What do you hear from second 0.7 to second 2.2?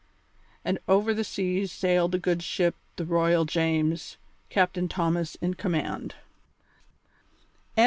over the seas sailed the